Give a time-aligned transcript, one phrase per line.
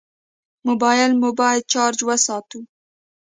[0.67, 2.59] موبایل مو باید چارج وساتو.